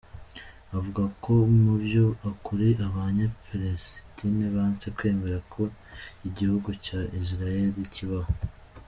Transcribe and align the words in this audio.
Avuga 0.77 1.03
ko 1.23 1.33
muvyo 1.63 2.05
ukuri 2.31 2.67
abanye 2.87 3.25
Palestine 3.45 4.43
banse 4.55 4.87
kwemera 4.97 5.37
ko 5.53 5.61
igihugu 6.27 6.69
ca 6.85 6.99
Israel 7.21 7.71
kibaho. 7.95 8.31